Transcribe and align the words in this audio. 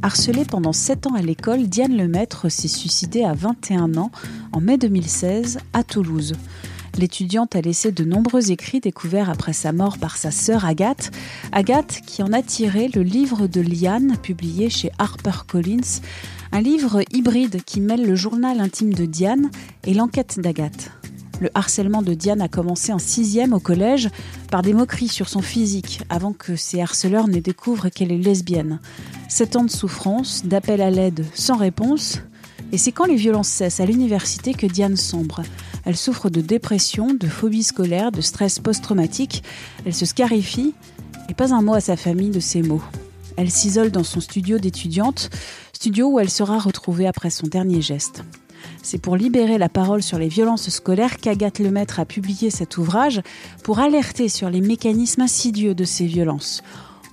Harcelée 0.00 0.44
pendant 0.44 0.72
7 0.72 1.08
ans 1.08 1.14
à 1.14 1.22
l'école, 1.22 1.66
Diane 1.66 1.96
Lemaître 1.96 2.48
s'est 2.48 2.68
suicidée 2.68 3.24
à 3.24 3.32
21 3.32 3.96
ans 3.96 4.12
en 4.52 4.60
mai 4.60 4.78
2016 4.78 5.58
à 5.72 5.82
Toulouse. 5.82 6.34
L'étudiante 6.96 7.56
a 7.56 7.60
laissé 7.60 7.90
de 7.90 8.04
nombreux 8.04 8.52
écrits 8.52 8.80
découverts 8.80 9.28
après 9.28 9.52
sa 9.52 9.72
mort 9.72 9.98
par 9.98 10.16
sa 10.16 10.30
sœur 10.30 10.64
Agathe. 10.64 11.10
Agathe 11.50 12.00
qui 12.06 12.22
en 12.22 12.32
a 12.32 12.42
tiré 12.42 12.88
le 12.88 13.02
livre 13.02 13.48
de 13.48 13.60
Liane, 13.60 14.16
publié 14.22 14.70
chez 14.70 14.90
HarperCollins, 14.98 16.00
un 16.52 16.60
livre 16.60 17.02
hybride 17.12 17.62
qui 17.64 17.80
mêle 17.80 18.06
le 18.06 18.14
journal 18.14 18.60
intime 18.60 18.94
de 18.94 19.04
Diane 19.04 19.50
et 19.84 19.94
l'enquête 19.94 20.38
d'Agathe. 20.40 20.97
Le 21.40 21.50
harcèlement 21.54 22.02
de 22.02 22.14
Diane 22.14 22.40
a 22.40 22.48
commencé 22.48 22.92
en 22.92 22.98
sixième 22.98 23.52
au 23.52 23.60
collège 23.60 24.08
par 24.50 24.62
des 24.62 24.72
moqueries 24.72 25.08
sur 25.08 25.28
son 25.28 25.40
physique 25.40 26.00
avant 26.08 26.32
que 26.32 26.56
ses 26.56 26.80
harceleurs 26.80 27.28
ne 27.28 27.38
découvrent 27.38 27.90
qu'elle 27.90 28.12
est 28.12 28.18
lesbienne. 28.18 28.80
Sept 29.28 29.56
ans 29.56 29.64
de 29.64 29.70
souffrance, 29.70 30.44
d'appel 30.44 30.80
à 30.80 30.90
l'aide 30.90 31.24
sans 31.34 31.56
réponse. 31.56 32.20
Et 32.72 32.78
c'est 32.78 32.92
quand 32.92 33.06
les 33.06 33.16
violences 33.16 33.48
cessent 33.48 33.80
à 33.80 33.86
l'université 33.86 34.52
que 34.52 34.66
Diane 34.66 34.96
sombre. 34.96 35.42
Elle 35.84 35.96
souffre 35.96 36.28
de 36.28 36.40
dépression, 36.40 37.14
de 37.14 37.26
phobie 37.28 37.62
scolaire, 37.62 38.12
de 38.12 38.20
stress 38.20 38.58
post-traumatique. 38.58 39.42
Elle 39.86 39.94
se 39.94 40.06
scarifie 40.06 40.74
et 41.28 41.34
pas 41.34 41.54
un 41.54 41.62
mot 41.62 41.74
à 41.74 41.80
sa 41.80 41.96
famille 41.96 42.30
de 42.30 42.40
ces 42.40 42.62
mots. 42.62 42.82
Elle 43.36 43.50
s'isole 43.50 43.90
dans 43.90 44.02
son 44.02 44.20
studio 44.20 44.58
d'étudiante, 44.58 45.30
studio 45.72 46.10
où 46.10 46.18
elle 46.18 46.30
sera 46.30 46.58
retrouvée 46.58 47.06
après 47.06 47.30
son 47.30 47.46
dernier 47.46 47.80
geste. 47.80 48.24
C'est 48.82 48.98
pour 48.98 49.16
libérer 49.16 49.58
la 49.58 49.68
parole 49.68 50.02
sur 50.02 50.18
les 50.18 50.28
violences 50.28 50.70
scolaires 50.70 51.18
qu'Agathe 51.18 51.58
Lemaître 51.58 52.00
a 52.00 52.04
publié 52.04 52.50
cet 52.50 52.78
ouvrage 52.78 53.20
pour 53.62 53.80
alerter 53.80 54.28
sur 54.28 54.50
les 54.50 54.60
mécanismes 54.60 55.22
insidieux 55.22 55.74
de 55.74 55.84
ces 55.84 56.06
violences. 56.06 56.62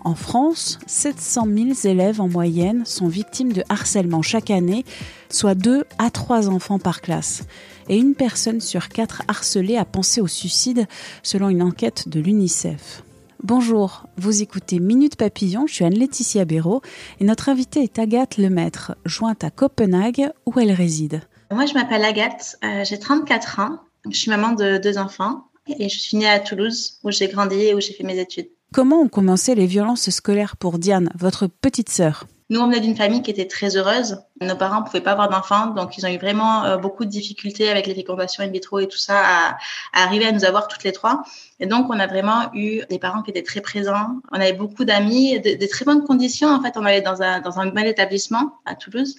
En 0.03 0.13
France, 0.13 0.77
700 0.85 1.47
000 1.47 1.69
élèves 1.85 2.21
en 2.21 2.29
moyenne 2.29 2.85
sont 2.85 3.07
victimes 3.07 3.53
de 3.53 3.63
harcèlement 3.69 4.21
chaque 4.21 4.51
année, 4.51 4.85
soit 5.29 5.55
2 5.55 5.83
à 5.97 6.11
3 6.11 6.47
enfants 6.47 6.77
par 6.79 7.01
classe 7.01 7.43
et 7.89 7.97
une 7.97 8.15
personne 8.15 8.61
sur 8.61 8.89
quatre 8.89 9.23
harcelée 9.27 9.77
a 9.77 9.85
pensé 9.85 10.21
au 10.21 10.27
suicide, 10.27 10.87
selon 11.23 11.49
une 11.49 11.61
enquête 11.61 12.07
de 12.07 12.19
l'UNICEF. 12.19 13.03
Bonjour, 13.43 14.07
vous 14.17 14.41
écoutez 14.41 14.79
Minute 14.79 15.17
Papillon, 15.17 15.67
je 15.67 15.73
suis 15.73 15.85
Anne-Laetitia 15.85 16.45
Béraud 16.45 16.81
et 17.19 17.25
notre 17.25 17.49
invitée 17.49 17.83
est 17.83 17.99
Agathe 17.99 18.37
Lemaître, 18.37 18.95
jointe 19.05 19.43
à 19.43 19.51
Copenhague 19.51 20.31
où 20.45 20.59
elle 20.59 20.71
réside. 20.71 21.21
Moi, 21.51 21.65
je 21.65 21.73
m'appelle 21.73 22.03
Agathe, 22.03 22.57
euh, 22.63 22.83
j'ai 22.83 22.97
34 22.97 23.59
ans, 23.59 23.79
je 24.09 24.17
suis 24.17 24.29
maman 24.31 24.53
de 24.53 24.77
deux 24.77 24.97
enfants 24.97 25.45
et 25.67 25.89
je 25.89 25.99
suis 25.99 26.17
née 26.17 26.27
à 26.27 26.39
Toulouse 26.39 26.99
où 27.03 27.11
j'ai 27.11 27.27
grandi 27.27 27.55
et 27.55 27.73
où 27.73 27.79
j'ai 27.79 27.93
fait 27.93 28.03
mes 28.03 28.19
études. 28.19 28.49
Comment 28.73 29.01
ont 29.01 29.07
commencé 29.07 29.55
les 29.55 29.67
violences 29.67 30.09
scolaires 30.09 30.57
pour 30.57 30.79
Diane, 30.79 31.09
votre 31.15 31.47
petite 31.47 31.89
sœur? 31.89 32.25
Nous, 32.49 32.59
on 32.59 32.67
venait 32.67 32.79
d'une 32.79 32.95
famille 32.95 33.23
qui 33.23 33.31
était 33.31 33.47
très 33.47 33.75
heureuse. 33.75 34.21
Nos 34.39 34.55
parents 34.55 34.83
pouvaient 34.83 35.01
pas 35.01 35.13
avoir 35.13 35.29
d'enfants, 35.29 35.67
donc 35.67 35.97
ils 35.97 36.05
ont 36.05 36.09
eu 36.09 36.17
vraiment 36.19 36.63
euh, 36.63 36.77
beaucoup 36.77 37.03
de 37.03 37.09
difficultés 37.09 37.69
avec 37.69 37.87
les 37.87 37.95
fécondations 37.95 38.43
in 38.43 38.47
vitro 38.47 38.79
et 38.79 38.87
tout 38.87 38.99
ça 38.99 39.19
à, 39.25 39.57
arriver 39.93 40.27
à 40.27 40.31
nous 40.31 40.45
avoir 40.45 40.67
toutes 40.67 40.83
les 40.83 40.91
trois. 40.91 41.23
Et 41.59 41.65
donc, 41.65 41.87
on 41.89 41.99
a 41.99 42.05
vraiment 42.05 42.51
eu 42.53 42.81
des 42.89 42.99
parents 42.99 43.23
qui 43.23 43.31
étaient 43.31 43.41
très 43.41 43.61
présents. 43.61 44.21
On 44.31 44.39
avait 44.39 44.53
beaucoup 44.53 44.85
d'amis, 44.85 45.39
des 45.39 45.67
très 45.67 45.85
bonnes 45.85 46.03
conditions. 46.03 46.49
En 46.49 46.61
fait, 46.61 46.77
on 46.77 46.85
allait 46.85 47.01
dans 47.01 47.23
un, 47.23 47.39
dans 47.41 47.59
un 47.59 47.67
bel 47.67 47.87
établissement 47.87 48.59
à 48.65 48.75
Toulouse. 48.75 49.15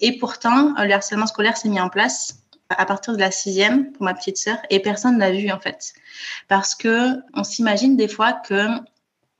Et 0.00 0.18
pourtant, 0.18 0.74
le 0.76 0.92
harcèlement 0.92 1.26
scolaire 1.26 1.56
s'est 1.56 1.70
mis 1.70 1.80
en 1.80 1.88
place 1.88 2.42
à 2.68 2.84
partir 2.84 3.14
de 3.14 3.20
la 3.20 3.30
sixième 3.30 3.92
pour 3.92 4.04
ma 4.04 4.12
petite 4.12 4.36
sœur 4.36 4.58
et 4.70 4.80
personne 4.80 5.18
n'a 5.18 5.30
vu 5.30 5.50
en 5.52 5.60
fait 5.60 5.92
parce 6.48 6.74
que 6.74 7.12
on 7.34 7.44
s'imagine 7.44 7.96
des 7.96 8.08
fois 8.08 8.32
que 8.32 8.66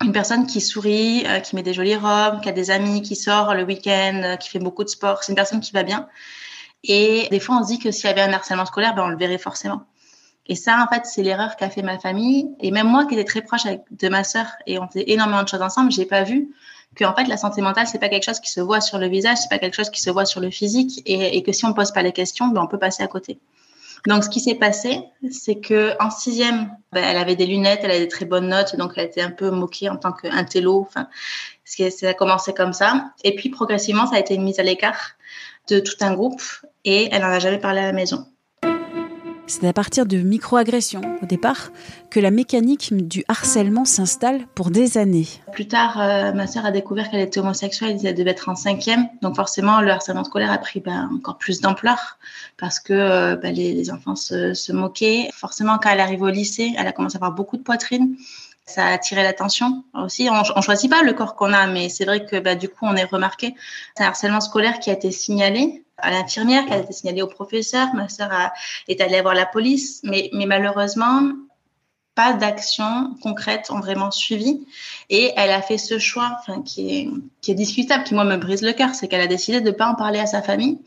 une 0.04 0.12
personne 0.12 0.46
qui 0.46 0.60
sourit, 0.60 1.24
euh, 1.26 1.40
qui 1.40 1.56
met 1.56 1.62
des 1.62 1.72
jolies 1.72 1.96
robes, 1.96 2.40
qui 2.42 2.48
a 2.48 2.52
des 2.52 2.70
amis, 2.70 3.02
qui 3.02 3.16
sort 3.16 3.54
le 3.54 3.64
week-end, 3.64 4.20
euh, 4.24 4.36
qui 4.36 4.50
fait 4.50 4.58
beaucoup 4.58 4.84
de 4.84 4.88
sport. 4.88 5.22
C'est 5.22 5.32
une 5.32 5.36
personne 5.36 5.60
qui 5.60 5.72
va 5.72 5.82
bien. 5.82 6.08
Et 6.84 7.28
des 7.30 7.40
fois, 7.40 7.56
on 7.56 7.62
se 7.62 7.68
dit 7.68 7.78
que 7.78 7.90
s'il 7.90 8.06
y 8.06 8.08
avait 8.08 8.20
un 8.20 8.32
harcèlement 8.32 8.66
scolaire, 8.66 8.94
ben, 8.94 9.04
on 9.04 9.08
le 9.08 9.16
verrait 9.16 9.38
forcément. 9.38 9.82
Et 10.48 10.54
ça, 10.54 10.84
en 10.84 10.94
fait, 10.94 11.06
c'est 11.06 11.22
l'erreur 11.22 11.56
qu'a 11.56 11.70
fait 11.70 11.82
ma 11.82 11.98
famille. 11.98 12.48
Et 12.60 12.70
même 12.70 12.86
moi, 12.86 13.06
qui 13.06 13.14
étais 13.14 13.24
très 13.24 13.42
proche 13.42 13.62
de 13.64 14.08
ma 14.08 14.22
sœur 14.22 14.46
et 14.66 14.78
on 14.78 14.86
faisait 14.86 15.10
énormément 15.10 15.42
de 15.42 15.48
choses 15.48 15.62
ensemble, 15.62 15.90
j'ai 15.90 16.06
pas 16.06 16.22
vu 16.22 16.54
que, 16.94 17.04
en 17.04 17.14
fait, 17.14 17.24
la 17.24 17.36
santé 17.36 17.62
mentale, 17.62 17.86
c'est 17.86 17.98
pas 17.98 18.08
quelque 18.08 18.24
chose 18.24 18.40
qui 18.40 18.50
se 18.50 18.60
voit 18.60 18.80
sur 18.80 18.98
le 18.98 19.08
visage, 19.08 19.38
c'est 19.38 19.48
pas 19.48 19.58
quelque 19.58 19.74
chose 19.74 19.90
qui 19.90 20.00
se 20.00 20.10
voit 20.10 20.24
sur 20.24 20.40
le 20.40 20.50
physique 20.50 21.02
et, 21.06 21.36
et 21.36 21.42
que 21.42 21.52
si 21.52 21.64
on 21.64 21.72
pose 21.72 21.90
pas 21.90 22.02
les 22.02 22.12
questions, 22.12 22.48
ben, 22.48 22.62
on 22.62 22.66
peut 22.68 22.78
passer 22.78 23.02
à 23.02 23.08
côté. 23.08 23.40
Donc, 24.06 24.24
ce 24.24 24.28
qui 24.28 24.40
s'est 24.40 24.54
passé, 24.54 25.00
c'est 25.30 25.56
que 25.56 25.94
en 26.00 26.10
sixième, 26.10 26.70
ben, 26.92 27.02
elle 27.02 27.16
avait 27.16 27.34
des 27.36 27.46
lunettes, 27.46 27.80
elle 27.82 27.90
avait 27.90 28.00
des 28.00 28.08
très 28.08 28.24
bonnes 28.24 28.48
notes, 28.48 28.76
donc 28.76 28.92
elle 28.96 29.06
était 29.06 29.22
un 29.22 29.30
peu 29.30 29.50
moquée 29.50 29.88
en 29.88 29.96
tant 29.96 30.12
qu'intello. 30.12 30.86
Enfin, 30.86 31.08
ça 31.64 32.08
a 32.08 32.14
commencé 32.14 32.54
comme 32.54 32.72
ça. 32.72 33.12
Et 33.24 33.34
puis, 33.34 33.48
progressivement, 33.48 34.06
ça 34.06 34.16
a 34.16 34.18
été 34.20 34.34
une 34.34 34.44
mise 34.44 34.60
à 34.60 34.62
l'écart 34.62 35.12
de 35.68 35.80
tout 35.80 35.96
un 36.00 36.14
groupe 36.14 36.42
et 36.84 37.08
elle 37.10 37.22
n'en 37.22 37.28
a 37.28 37.38
jamais 37.40 37.58
parlé 37.58 37.80
à 37.80 37.86
la 37.86 37.92
maison. 37.92 38.26
C'est 39.48 39.68
à 39.68 39.72
partir 39.72 40.06
de 40.06 40.16
microagressions, 40.16 41.02
au 41.22 41.26
départ, 41.26 41.70
que 42.10 42.18
la 42.18 42.32
mécanique 42.32 42.92
du 42.92 43.24
harcèlement 43.28 43.84
s'installe 43.84 44.40
pour 44.56 44.70
des 44.70 44.98
années. 44.98 45.28
Plus 45.52 45.68
tard, 45.68 46.00
euh, 46.00 46.32
ma 46.32 46.48
sœur 46.48 46.66
a 46.66 46.72
découvert 46.72 47.10
qu'elle 47.10 47.20
était 47.20 47.38
homosexuelle, 47.38 47.96
elle 48.02 48.14
devait 48.16 48.32
être 48.32 48.48
en 48.48 48.56
cinquième. 48.56 49.08
Donc 49.22 49.36
forcément, 49.36 49.80
le 49.80 49.92
harcèlement 49.92 50.24
scolaire 50.24 50.50
a 50.50 50.58
pris 50.58 50.80
ben, 50.80 51.08
encore 51.14 51.38
plus 51.38 51.60
d'ampleur 51.60 52.18
parce 52.56 52.80
que 52.80 52.92
euh, 52.92 53.36
ben, 53.36 53.54
les, 53.54 53.90
enfants 53.92 54.16
se, 54.16 54.72
moquaient. 54.72 55.30
Forcément, 55.32 55.78
quand 55.78 55.90
elle 55.90 56.00
arrive 56.00 56.22
au 56.22 56.30
lycée, 56.30 56.74
elle 56.76 56.88
a 56.88 56.92
commencé 56.92 57.16
à 57.16 57.18
avoir 57.18 57.32
beaucoup 57.32 57.56
de 57.56 57.62
poitrine. 57.62 58.16
Ça 58.64 58.84
a 58.84 58.92
attiré 58.92 59.22
l'attention 59.22 59.84
aussi. 59.94 60.28
On, 60.28 60.42
on 60.56 60.60
choisit 60.60 60.90
pas 60.90 61.02
le 61.02 61.12
corps 61.12 61.36
qu'on 61.36 61.52
a, 61.52 61.68
mais 61.68 61.88
c'est 61.88 62.04
vrai 62.04 62.26
que 62.26 62.40
ben, 62.40 62.58
du 62.58 62.68
coup, 62.68 62.82
on 62.82 62.96
est 62.96 63.04
remarqué. 63.04 63.54
C'est 63.96 64.02
un 64.02 64.08
harcèlement 64.08 64.40
scolaire 64.40 64.80
qui 64.80 64.90
a 64.90 64.94
été 64.94 65.12
signalé 65.12 65.84
à 65.98 66.10
l'infirmière, 66.10 66.66
qui 66.66 66.72
a 66.72 66.78
été 66.78 66.92
signalée 66.92 67.22
au 67.22 67.26
professeur. 67.26 67.94
Ma 67.94 68.08
sœur 68.08 68.30
est 68.88 69.00
allée 69.00 69.20
voir 69.20 69.34
la 69.34 69.46
police, 69.46 70.00
mais, 70.04 70.30
malheureusement, 70.32 71.32
pas 72.14 72.32
d'actions 72.32 73.14
concrètes 73.22 73.70
ont 73.70 73.78
vraiment 73.78 74.10
suivi. 74.10 74.66
Et 75.10 75.32
elle 75.36 75.50
a 75.50 75.60
fait 75.62 75.78
ce 75.78 75.98
choix 75.98 76.38
enfin, 76.40 76.62
qui, 76.62 76.88
est, 76.88 77.08
qui 77.42 77.50
est 77.50 77.54
discutable, 77.54 78.04
qui 78.04 78.14
moi 78.14 78.24
me 78.24 78.38
brise 78.38 78.62
le 78.62 78.72
cœur, 78.72 78.94
c'est 78.94 79.06
qu'elle 79.06 79.20
a 79.20 79.26
décidé 79.26 79.60
de 79.60 79.66
ne 79.66 79.74
pas 79.74 79.86
en 79.86 79.94
parler 79.94 80.18
à 80.18 80.26
sa 80.26 80.42
famille 80.42 80.78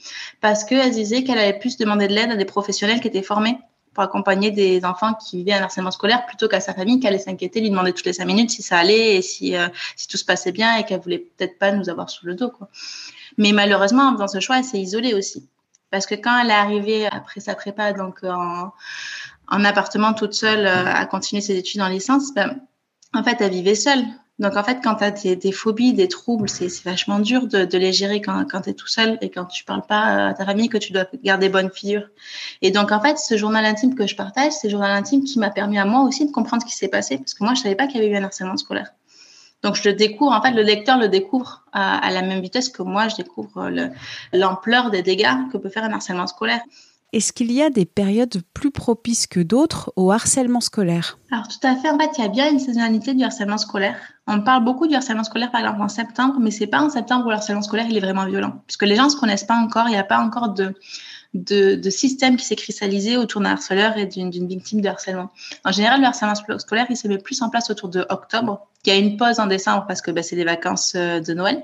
parce 0.42 0.64
qu'elle 0.64 0.92
disait 0.92 1.24
qu'elle 1.24 1.38
allait 1.38 1.59
plus 1.59 1.78
demander 1.78 2.08
de 2.08 2.14
l'aide 2.14 2.31
à 2.31 2.36
des 2.36 2.46
professionnels 2.46 3.00
qui 3.00 3.08
étaient 3.08 3.22
formés 3.22 3.59
pour 3.94 4.03
accompagner 4.03 4.50
des 4.50 4.84
enfants 4.86 5.14
qui 5.14 5.38
vivaient 5.38 5.53
un 5.53 5.64
harcèlement 5.64 5.91
scolaire 5.91 6.26
plutôt 6.26 6.47
qu'à 6.47 6.62
sa 6.62 6.74
famille 6.74 7.00
qui 7.00 7.08
allait 7.08 7.20
s'inquiéter, 7.20 7.62
lui 7.62 7.70
demander 7.70 7.94
toutes 7.94 8.08
les 8.08 8.14
cinq 8.14 8.26
minutes 8.26 8.50
si 8.50 8.64
ça 8.64 8.78
allait 8.78 9.16
et 9.16 9.22
si, 9.22 9.56
euh, 9.56 9.68
si 9.96 10.08
tout 10.08 10.18
se 10.18 10.26
passait 10.26 10.52
bien 10.52 10.78
et 10.78 10.84
qu'elle 10.84 11.00
voulait 11.00 11.20
peut-être 11.20 11.59
pas 11.59 11.72
nous 11.72 11.90
avoir 11.90 12.09
sous 12.09 12.26
le 12.26 12.34
dos. 12.34 12.50
Quoi. 12.50 12.70
Mais 13.39 13.53
malheureusement, 13.53 14.03
en 14.03 14.13
faisant 14.13 14.27
ce 14.27 14.39
choix, 14.39 14.59
elle 14.59 14.66
s'est 14.66 14.81
isolée 14.81 15.16
aussi. 15.16 15.50
Parce 15.89 16.05
que 16.05 16.13
quand 16.13 16.38
elle 16.39 16.51
est 16.51 16.53
arrivée 16.53 17.07
après 17.07 17.39
sa 17.39 17.55
prépa, 17.55 17.94
donc 17.94 18.23
en, 18.23 18.72
en 19.47 19.66
appartement 19.66 20.13
toute 20.13 20.33
seule, 20.33 20.67
euh, 20.67 20.85
à 20.85 21.05
continuer 21.05 21.41
ses 21.41 21.57
études 21.57 21.81
en 21.81 21.88
licence, 21.88 22.33
ben, 22.35 22.59
en 23.13 23.23
fait, 23.23 23.38
elle 23.39 23.51
vivait 23.51 23.75
seule. 23.75 24.03
Donc, 24.40 24.55
en 24.55 24.64
fait, 24.64 24.79
quand 24.84 24.96
tu 24.96 25.03
as 25.03 25.11
des, 25.35 25.52
phobies, 25.52 25.93
des 25.93 26.08
troubles, 26.08 26.47
c'est 26.47 26.69
vachement 26.84 27.19
dur 27.19 27.47
de, 27.47 27.66
de, 27.66 27.78
les 27.78 27.91
gérer 27.91 28.22
quand, 28.22 28.46
quand 28.49 28.61
tu 28.61 28.69
es 28.69 28.73
tout 28.73 28.87
seul 28.87 29.17
et 29.22 29.29
quand 29.29 29.46
tu 29.46 29.66
parles 29.66 29.85
pas 29.85 30.28
à 30.28 30.34
ta 30.34 30.46
famille, 30.46 30.69
que 30.69 30.78
tu 30.78 30.93
dois 30.93 31.05
garder 31.23 31.49
bonne 31.49 31.69
figure. 31.72 32.08
Et 32.61 32.72
donc, 32.72 32.91
en 32.91 33.02
fait, 33.02 33.17
ce 33.17 33.35
journal 33.37 33.66
intime 33.66 33.96
que 33.96 34.08
je 34.08 34.16
partage, 34.16 34.53
c'est 34.53 34.67
le 34.67 34.72
journal 34.72 34.91
intime 34.91 35.23
qui 35.23 35.40
m'a 35.40 35.49
permis 35.49 35.78
à 35.78 35.85
moi 35.85 36.03
aussi 36.03 36.25
de 36.25 36.31
comprendre 36.31 36.64
ce 36.64 36.67
qui 36.67 36.75
s'est 36.75 36.87
passé. 36.87 37.17
Parce 37.17 37.34
que 37.34 37.43
moi, 37.43 37.53
je 37.53 37.61
savais 37.61 37.75
pas 37.75 37.87
qu'il 37.87 38.02
y 38.02 38.03
avait 38.03 38.14
eu 38.14 38.16
un 38.16 38.23
harcèlement 38.23 38.55
scolaire. 38.55 38.91
Donc 39.64 39.76
je 39.76 39.90
le 39.90 39.96
découvre, 39.96 40.32
en 40.32 40.41
fait, 40.41 40.52
le 40.52 40.61
lecteur 40.61 40.97
le 40.97 41.09
découvre 41.09 41.64
à, 41.73 42.11
la 42.11 42.22
même 42.22 42.41
vitesse 42.41 42.70
que 42.70 42.82
moi, 42.82 43.08
je 43.08 43.17
découvre 43.17 43.70
l'ampleur 44.34 44.90
des 44.90 45.03
dégâts 45.03 45.35
que 45.52 45.58
peut 45.58 45.70
faire 45.70 45.84
un 45.84 45.91
harcèlement 45.91 46.28
scolaire. 46.28 46.61
Est-ce 47.11 47.34
qu'il 47.34 47.52
y 47.52 47.64
a 47.64 47.72
des 47.72 47.85
périodes 47.85 48.44
plus 48.53 48.70
propices 48.70 49.26
que 49.26 49.40
d'autres 49.40 49.91
au 49.96 50.11
harcèlement 50.11 50.61
scolaire? 50.61 51.17
Alors 51.32 51.47
tout 51.47 51.66
à 51.66 51.76
fait, 51.76 51.90
en 51.90 51.97
fait, 51.97 52.11
il 52.17 52.22
y 52.22 52.26
a 52.26 52.29
bien 52.29 52.52
une 52.52 52.59
saisonnalité 52.59 53.16
du 53.16 53.23
harcèlement 53.23 53.58
scolaire. 53.58 53.97
On 54.28 54.41
parle 54.41 54.64
beaucoup 54.64 54.85
du 54.85 54.94
harcèlement 54.94 55.23
scolaire 55.23 55.50
par 55.50 55.62
exemple 55.62 55.82
en 55.82 55.88
septembre, 55.88 56.35
mais 56.40 56.52
c'est 56.52 56.67
pas 56.67 56.82
en 56.82 56.90
septembre 56.91 57.26
où 57.26 57.29
le 57.29 57.35
harcèlement 57.35 57.64
scolaire 57.64 57.88
il 57.90 57.97
est 57.97 58.02
vraiment 58.02 58.26
violent, 58.26 58.62
puisque 58.67 58.84
les 58.84 58.96
gens 58.96 59.05
ne 59.05 59.09
se 59.09 59.17
connaissent 59.17 59.44
pas 59.44 59.55
encore, 59.55 59.88
il 59.88 59.91
n'y 59.91 59.97
a 59.97 60.03
pas 60.03 60.20
encore 60.20 60.50
de 60.50 60.76
de, 61.34 61.76
de 61.76 61.90
système 61.90 62.37
qui 62.37 62.46
s'est 62.46 62.55
cristallisé 62.55 63.17
autour 63.17 63.41
d'un 63.41 63.52
harceleur 63.52 63.97
et 63.97 64.05
d'une 64.05 64.47
victime 64.47 64.81
de 64.81 64.87
harcèlement. 64.87 65.29
En 65.64 65.72
général, 65.72 66.02
le 66.02 66.08
harcèlement 66.08 66.35
scolaire, 66.35 66.87
il 66.90 66.97
se 66.97 67.08
met 67.08 67.17
plus 67.17 67.41
en 67.41 67.49
place 67.49 67.70
autour 67.70 67.90
de 67.90 68.05
octobre. 68.09 68.67
Y 68.85 68.91
a 68.91 68.96
une 68.96 69.17
pause 69.17 69.40
en 69.40 69.46
décembre 69.46 69.85
parce 69.87 70.02
que 70.02 70.11
ben, 70.11 70.23
c'est 70.23 70.35
les 70.35 70.46
vacances 70.46 70.93
euh, 70.96 71.20
de 71.20 71.34
Noël. 71.34 71.64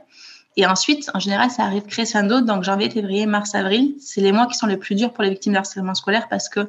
Et 0.57 0.65
ensuite, 0.65 1.09
en 1.13 1.19
général, 1.19 1.49
ça 1.51 1.63
arrive 1.63 1.83
crescendo, 1.83 2.41
donc 2.41 2.63
janvier, 2.63 2.89
février, 2.89 3.25
mars, 3.25 3.55
avril. 3.55 3.95
C'est 3.99 4.21
les 4.21 4.31
mois 4.31 4.47
qui 4.47 4.53
sont 4.57 4.67
les 4.67 4.77
plus 4.77 4.95
durs 4.95 5.11
pour 5.11 5.23
les 5.23 5.29
victimes 5.29 5.53
de 5.53 5.57
harcèlement 5.57 5.95
scolaire 5.95 6.27
parce 6.29 6.47
que 6.47 6.61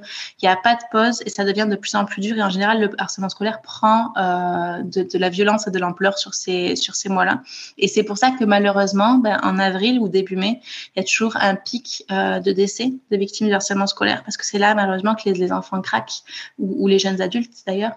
il 0.42 0.44
n'y 0.44 0.48
a 0.48 0.56
pas 0.56 0.74
de 0.74 0.82
pause 0.90 1.22
et 1.24 1.30
ça 1.30 1.44
devient 1.44 1.66
de 1.70 1.76
plus 1.76 1.94
en 1.94 2.04
plus 2.04 2.20
dur. 2.20 2.36
Et 2.36 2.42
en 2.42 2.50
général, 2.50 2.80
le 2.80 2.90
harcèlement 2.98 3.28
scolaire 3.28 3.62
prend 3.62 4.12
euh, 4.16 4.82
de, 4.82 5.02
de, 5.02 5.18
la 5.18 5.28
violence 5.28 5.68
et 5.68 5.70
de 5.70 5.78
l'ampleur 5.78 6.18
sur 6.18 6.34
ces, 6.34 6.74
sur 6.74 6.96
ces 6.96 7.08
mois-là. 7.08 7.42
Et 7.78 7.86
c'est 7.86 8.02
pour 8.02 8.18
ça 8.18 8.32
que 8.32 8.44
malheureusement, 8.44 9.18
ben, 9.18 9.38
en 9.42 9.58
avril 9.58 10.00
ou 10.00 10.08
début 10.08 10.36
mai, 10.36 10.60
il 10.94 11.00
y 11.00 11.02
a 11.02 11.04
toujours 11.04 11.36
un 11.36 11.54
pic 11.54 12.04
euh, 12.10 12.40
de 12.40 12.50
décès 12.52 12.92
de 13.10 13.16
victimes 13.16 13.48
de 13.48 13.54
harcèlement 13.54 13.86
scolaire 13.86 14.24
parce 14.24 14.36
que 14.36 14.44
c'est 14.44 14.58
là, 14.58 14.74
malheureusement, 14.74 15.14
que 15.14 15.28
les, 15.28 15.34
les 15.34 15.52
enfants 15.52 15.80
craquent 15.80 16.22
ou, 16.58 16.84
ou 16.84 16.88
les 16.88 16.98
jeunes 16.98 17.20
adultes 17.20 17.62
d'ailleurs 17.66 17.92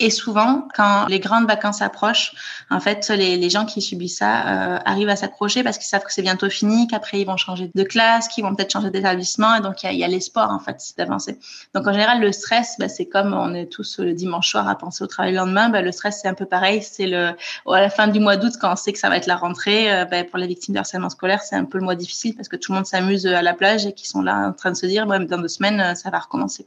et 0.00 0.10
souvent, 0.10 0.66
quand 0.74 1.06
les 1.06 1.20
grandes 1.20 1.46
vacances 1.46 1.80
approchent, 1.80 2.34
en 2.68 2.80
fait, 2.80 3.08
les, 3.10 3.36
les 3.36 3.50
gens 3.50 3.64
qui 3.64 3.80
subissent 3.80 4.18
ça 4.18 4.74
euh, 4.74 4.78
arrivent 4.84 5.08
à 5.08 5.14
s'accrocher 5.14 5.62
parce 5.62 5.78
qu'ils 5.78 5.86
savent 5.86 6.02
que 6.02 6.12
c'est 6.12 6.22
bientôt 6.22 6.50
fini, 6.50 6.88
qu'après 6.88 7.20
ils 7.20 7.24
vont 7.24 7.36
changer 7.36 7.70
de 7.72 7.82
classe, 7.84 8.26
qu'ils 8.26 8.42
vont 8.42 8.54
peut-être 8.56 8.72
changer 8.72 8.90
d'établissement, 8.90 9.54
et 9.54 9.60
donc 9.60 9.84
il 9.84 9.86
y 9.86 9.88
a, 9.90 9.92
y 9.92 10.02
a 10.02 10.08
l'espoir 10.08 10.50
en 10.50 10.58
fait 10.58 10.82
d'avancer. 10.98 11.38
Donc 11.74 11.86
en 11.86 11.92
général, 11.92 12.20
le 12.20 12.32
stress, 12.32 12.74
bah, 12.80 12.88
c'est 12.88 13.06
comme 13.06 13.34
on 13.34 13.54
est 13.54 13.66
tous 13.66 14.00
le 14.00 14.14
dimanche 14.14 14.50
soir 14.50 14.68
à 14.68 14.76
penser 14.76 15.04
au 15.04 15.06
travail 15.06 15.30
le 15.30 15.38
lendemain, 15.38 15.68
bah, 15.68 15.80
le 15.80 15.92
stress 15.92 16.18
c'est 16.22 16.28
un 16.28 16.34
peu 16.34 16.46
pareil. 16.46 16.82
C'est 16.82 17.06
le 17.06 17.28
à 17.66 17.80
la 17.80 17.90
fin 17.90 18.08
du 18.08 18.18
mois 18.18 18.36
d'août 18.36 18.54
quand 18.60 18.72
on 18.72 18.76
sait 18.76 18.92
que 18.92 18.98
ça 18.98 19.08
va 19.08 19.16
être 19.16 19.26
la 19.26 19.36
rentrée, 19.36 19.92
euh, 19.92 20.04
bah, 20.06 20.24
pour 20.24 20.38
les 20.38 20.48
victimes 20.48 20.74
de 20.74 20.80
harcèlement 20.80 21.10
scolaire, 21.10 21.40
c'est 21.42 21.56
un 21.56 21.64
peu 21.64 21.78
le 21.78 21.84
mois 21.84 21.94
difficile 21.94 22.34
parce 22.34 22.48
que 22.48 22.56
tout 22.56 22.72
le 22.72 22.78
monde 22.78 22.86
s'amuse 22.86 23.26
à 23.26 23.42
la 23.42 23.54
plage 23.54 23.86
et 23.86 23.92
qui 23.92 24.08
sont 24.08 24.22
là 24.22 24.48
en 24.48 24.52
train 24.52 24.72
de 24.72 24.76
se 24.76 24.86
dire, 24.86 25.06
bah, 25.06 25.20
dans 25.20 25.38
deux 25.38 25.48
semaines, 25.48 25.80
euh, 25.80 25.94
ça 25.94 26.10
va 26.10 26.18
recommencer. 26.18 26.66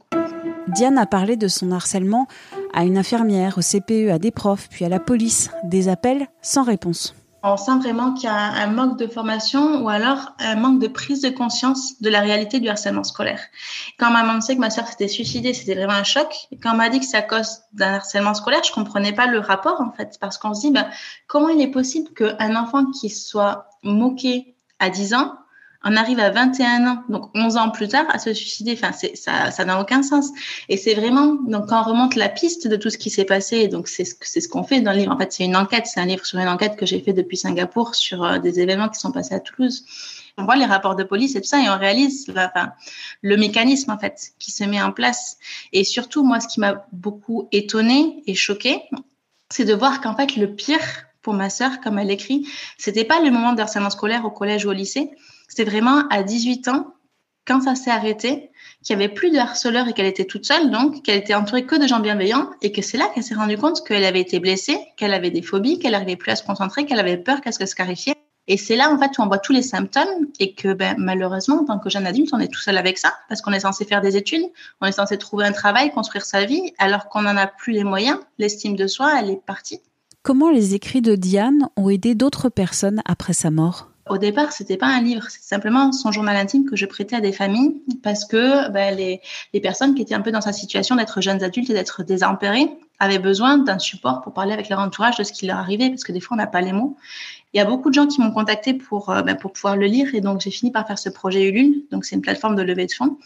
Diane 0.68 0.98
a 0.98 1.06
parlé 1.06 1.36
de 1.36 1.48
son 1.48 1.72
harcèlement 1.72 2.26
à 2.72 2.84
une 2.84 2.98
infirmière, 2.98 3.58
au 3.58 3.60
CPE, 3.60 4.10
à 4.10 4.18
des 4.18 4.30
profs, 4.30 4.68
puis 4.68 4.84
à 4.84 4.88
la 4.88 5.00
police. 5.00 5.50
Des 5.64 5.88
appels 5.88 6.26
sans 6.42 6.62
réponse. 6.62 7.14
On 7.42 7.56
sent 7.56 7.78
vraiment 7.78 8.14
qu'il 8.14 8.24
y 8.24 8.32
a 8.32 8.36
un 8.36 8.66
manque 8.66 8.98
de 8.98 9.06
formation 9.06 9.82
ou 9.82 9.88
alors 9.88 10.32
un 10.40 10.56
manque 10.56 10.80
de 10.80 10.88
prise 10.88 11.22
de 11.22 11.28
conscience 11.28 12.00
de 12.00 12.10
la 12.10 12.20
réalité 12.20 12.58
du 12.58 12.68
harcèlement 12.68 13.04
scolaire. 13.04 13.40
Quand 13.98 14.10
ma 14.10 14.24
maman 14.24 14.40
sait 14.40 14.56
que 14.56 14.60
ma 14.60 14.70
soeur 14.70 14.88
s'était 14.88 15.06
suicidée, 15.06 15.54
c'était 15.54 15.76
vraiment 15.76 15.92
un 15.92 16.04
choc. 16.04 16.34
Et 16.50 16.56
quand 16.56 16.72
on 16.72 16.76
m'a 16.76 16.88
dit 16.88 16.98
que 16.98 17.06
c'est 17.06 17.16
à 17.16 17.22
cause 17.22 17.60
d'un 17.72 17.94
harcèlement 17.94 18.34
scolaire, 18.34 18.62
je 18.64 18.72
comprenais 18.72 19.12
pas 19.12 19.26
le 19.26 19.38
rapport 19.38 19.80
en 19.80 19.92
fait, 19.92 20.18
parce 20.20 20.36
qu'on 20.36 20.52
se 20.52 20.62
dit 20.62 20.72
ben, 20.72 20.88
comment 21.28 21.48
il 21.48 21.60
est 21.60 21.70
possible 21.70 22.10
qu'un 22.10 22.56
enfant 22.56 22.86
qui 22.86 23.08
soit 23.08 23.70
moqué 23.84 24.56
à 24.80 24.90
10 24.90 25.14
ans 25.14 25.32
on 25.84 25.94
arrive 25.96 26.18
à 26.18 26.30
21 26.30 26.86
ans, 26.88 27.02
donc 27.08 27.30
11 27.34 27.56
ans 27.56 27.70
plus 27.70 27.86
tard, 27.86 28.04
à 28.08 28.18
se 28.18 28.34
suicider. 28.34 28.72
Enfin, 28.72 28.90
ça, 29.14 29.50
ça 29.52 29.64
n'a 29.64 29.80
aucun 29.80 30.02
sens. 30.02 30.30
Et 30.68 30.76
c'est 30.76 30.94
vraiment, 30.94 31.34
donc, 31.34 31.68
quand 31.68 31.80
on 31.80 31.84
remonte 31.84 32.16
la 32.16 32.28
piste 32.28 32.66
de 32.66 32.74
tout 32.74 32.90
ce 32.90 32.98
qui 32.98 33.10
s'est 33.10 33.24
passé, 33.24 33.68
donc 33.68 33.86
c'est 33.86 34.04
ce, 34.04 34.40
ce 34.40 34.48
qu'on 34.48 34.64
fait 34.64 34.80
dans 34.80 34.92
le 34.92 34.98
livre. 34.98 35.12
En 35.12 35.18
fait, 35.18 35.32
c'est 35.32 35.44
une 35.44 35.56
enquête, 35.56 35.86
c'est 35.86 36.00
un 36.00 36.06
livre 36.06 36.26
sur 36.26 36.38
une 36.40 36.48
enquête 36.48 36.76
que 36.76 36.84
j'ai 36.84 37.00
fait 37.00 37.12
depuis 37.12 37.36
Singapour 37.36 37.94
sur 37.94 38.24
euh, 38.24 38.38
des 38.38 38.58
événements 38.58 38.88
qui 38.88 38.98
sont 38.98 39.12
passés 39.12 39.34
à 39.34 39.40
Toulouse. 39.40 39.84
On 40.36 40.44
voit 40.44 40.56
les 40.56 40.64
rapports 40.64 40.96
de 40.96 41.04
police 41.04 41.36
et 41.36 41.40
tout 41.40 41.48
ça, 41.48 41.62
et 41.62 41.68
on 41.68 41.78
réalise 41.78 42.28
enfin, 42.30 42.72
le 43.22 43.36
mécanisme, 43.36 43.92
en 43.92 43.98
fait, 43.98 44.32
qui 44.40 44.50
se 44.50 44.64
met 44.64 44.82
en 44.82 44.90
place. 44.90 45.36
Et 45.72 45.84
surtout, 45.84 46.24
moi, 46.24 46.40
ce 46.40 46.48
qui 46.48 46.58
m'a 46.58 46.86
beaucoup 46.92 47.48
étonné 47.52 48.22
et 48.26 48.34
choqué, 48.34 48.82
c'est 49.50 49.64
de 49.64 49.74
voir 49.74 50.00
qu'en 50.00 50.16
fait, 50.16 50.36
le 50.36 50.54
pire 50.54 50.80
pour 51.22 51.34
ma 51.34 51.50
sœur, 51.50 51.80
comme 51.80 51.98
elle 51.98 52.10
écrit, 52.10 52.48
c'était 52.78 53.04
pas 53.04 53.20
le 53.20 53.30
moment 53.30 53.52
de 53.52 53.62
scolaire 53.90 54.24
au 54.24 54.30
collège 54.30 54.64
ou 54.64 54.70
au 54.70 54.72
lycée, 54.72 55.10
c'était 55.48 55.68
vraiment 55.68 56.06
à 56.08 56.22
18 56.22 56.68
ans, 56.68 56.94
quand 57.46 57.62
ça 57.62 57.74
s'est 57.74 57.90
arrêté, 57.90 58.50
qu'il 58.84 58.96
n'y 58.96 59.02
avait 59.02 59.12
plus 59.12 59.30
de 59.30 59.38
harceleurs 59.38 59.88
et 59.88 59.94
qu'elle 59.94 60.06
était 60.06 60.26
toute 60.26 60.44
seule, 60.44 60.70
donc 60.70 61.02
qu'elle 61.02 61.18
était 61.18 61.34
entourée 61.34 61.64
que 61.64 61.80
de 61.80 61.86
gens 61.86 62.00
bienveillants, 62.00 62.50
et 62.60 62.72
que 62.72 62.82
c'est 62.82 62.98
là 62.98 63.10
qu'elle 63.14 63.24
s'est 63.24 63.34
rendue 63.34 63.56
compte 63.56 63.84
qu'elle 63.86 64.04
avait 64.04 64.20
été 64.20 64.38
blessée, 64.38 64.78
qu'elle 64.96 65.14
avait 65.14 65.30
des 65.30 65.42
phobies, 65.42 65.78
qu'elle 65.78 65.92
n'arrivait 65.92 66.16
plus 66.16 66.30
à 66.30 66.36
se 66.36 66.44
concentrer, 66.44 66.84
qu'elle 66.84 67.00
avait 67.00 67.16
peur 67.16 67.40
qu'elle 67.40 67.54
se 67.54 67.64
scarifiait. 67.66 68.14
Et 68.50 68.56
c'est 68.56 68.76
là, 68.76 68.90
en 68.90 68.98
fait, 68.98 69.18
où 69.18 69.22
on 69.22 69.26
voit 69.26 69.38
tous 69.38 69.52
les 69.52 69.62
symptômes 69.62 70.26
et 70.40 70.54
que, 70.54 70.72
ben, 70.72 70.94
malheureusement, 70.98 71.60
en 71.60 71.64
tant 71.64 71.78
que 71.78 71.90
jeune 71.90 72.06
adulte, 72.06 72.30
on 72.32 72.38
est 72.38 72.48
tout 72.48 72.60
seul 72.60 72.78
avec 72.78 72.96
ça 72.96 73.14
parce 73.28 73.42
qu'on 73.42 73.52
est 73.52 73.60
censé 73.60 73.84
faire 73.84 74.00
des 74.00 74.16
études, 74.16 74.44
on 74.80 74.86
est 74.86 74.92
censé 74.92 75.18
trouver 75.18 75.44
un 75.44 75.52
travail, 75.52 75.90
construire 75.90 76.24
sa 76.24 76.46
vie, 76.46 76.72
alors 76.78 77.08
qu'on 77.08 77.22
n'en 77.22 77.36
a 77.36 77.46
plus 77.46 77.74
les 77.74 77.84
moyens. 77.84 78.18
L'estime 78.38 78.74
de 78.74 78.86
soi, 78.86 79.20
elle 79.20 79.30
est 79.30 79.44
partie. 79.44 79.80
Comment 80.22 80.50
les 80.50 80.74
écrits 80.74 81.02
de 81.02 81.14
Diane 81.14 81.68
ont 81.76 81.90
aidé 81.90 82.14
d'autres 82.14 82.48
personnes 82.48 83.02
après 83.04 83.34
sa 83.34 83.50
mort? 83.50 83.90
Au 84.10 84.18
départ, 84.18 84.52
c'était 84.52 84.76
pas 84.76 84.86
un 84.86 85.00
livre, 85.00 85.26
c'est 85.28 85.42
simplement 85.42 85.92
son 85.92 86.12
journal 86.12 86.36
intime 86.36 86.64
que 86.68 86.76
je 86.76 86.86
prêtais 86.86 87.16
à 87.16 87.20
des 87.20 87.32
familles 87.32 87.82
parce 88.02 88.24
que 88.24 88.70
ben, 88.70 88.96
les, 88.96 89.20
les, 89.52 89.60
personnes 89.60 89.94
qui 89.94 90.02
étaient 90.02 90.14
un 90.14 90.20
peu 90.20 90.32
dans 90.32 90.40
sa 90.40 90.52
situation 90.52 90.96
d'être 90.96 91.20
jeunes 91.20 91.42
adultes 91.42 91.70
et 91.70 91.74
d'être 91.74 92.02
désempérées 92.02 92.68
avaient 92.98 93.18
besoin 93.18 93.58
d'un 93.58 93.78
support 93.78 94.22
pour 94.22 94.32
parler 94.32 94.52
avec 94.52 94.68
leur 94.68 94.80
entourage 94.80 95.16
de 95.16 95.24
ce 95.24 95.32
qui 95.32 95.46
leur 95.46 95.58
arrivait 95.58 95.90
parce 95.90 96.04
que 96.04 96.12
des 96.12 96.20
fois 96.20 96.36
on 96.36 96.38
n'a 96.38 96.46
pas 96.46 96.60
les 96.60 96.72
mots. 96.72 96.96
Il 97.54 97.58
y 97.58 97.60
a 97.60 97.64
beaucoup 97.64 97.88
de 97.88 97.94
gens 97.94 98.06
qui 98.06 98.20
m'ont 98.20 98.32
contacté 98.32 98.74
pour 98.74 99.06
ben, 99.06 99.36
pour 99.36 99.52
pouvoir 99.52 99.76
le 99.76 99.86
lire 99.86 100.14
et 100.14 100.20
donc 100.20 100.40
j'ai 100.40 100.50
fini 100.50 100.70
par 100.70 100.86
faire 100.86 100.98
ce 100.98 101.08
projet 101.08 101.48
Ulule. 101.48 101.84
Donc 101.90 102.04
c'est 102.04 102.16
une 102.16 102.22
plateforme 102.22 102.56
de 102.56 102.62
levée 102.62 102.86
de 102.86 102.92
fonds 102.92 103.18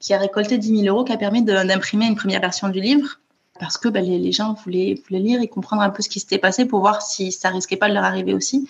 qui 0.00 0.14
a 0.14 0.18
récolté 0.18 0.58
10 0.58 0.82
000 0.82 0.94
euros 0.94 1.04
qui 1.04 1.12
a 1.12 1.16
permis 1.16 1.42
d'imprimer 1.42 2.06
une 2.06 2.16
première 2.16 2.40
version 2.40 2.68
du 2.68 2.80
livre 2.80 3.20
parce 3.60 3.76
que 3.76 3.88
bah, 3.88 4.00
les, 4.00 4.32
gens 4.32 4.54
voulaient, 4.54 4.94
lire 5.10 5.42
et 5.42 5.46
comprendre 5.46 5.82
un 5.82 5.90
peu 5.90 6.02
ce 6.02 6.08
qui 6.08 6.18
s'était 6.18 6.38
passé 6.38 6.64
pour 6.64 6.80
voir 6.80 7.02
si 7.02 7.30
ça 7.30 7.50
risquait 7.50 7.76
pas 7.76 7.88
de 7.88 7.94
leur 7.94 8.04
arriver 8.04 8.32
aussi, 8.32 8.66